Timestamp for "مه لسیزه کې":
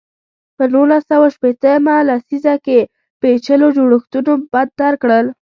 1.85-2.79